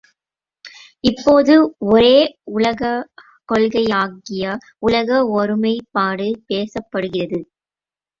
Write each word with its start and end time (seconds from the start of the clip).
இப்போது, 1.03 1.55
ஒரே 1.89 2.15
உலகக் 2.53 3.05
கொள்கையாகிய 3.49 4.55
உலக 4.79 5.19
ஒருமைப்பாடு 5.33 6.27
பேசப்படுகிறது. 6.49 7.39